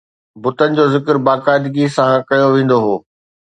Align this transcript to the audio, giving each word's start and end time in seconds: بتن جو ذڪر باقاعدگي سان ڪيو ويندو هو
بتن 0.41 0.69
جو 0.77 0.85
ذڪر 0.93 1.15
باقاعدگي 1.27 1.85
سان 1.95 2.11
ڪيو 2.29 2.47
ويندو 2.53 2.77
هو 2.85 2.95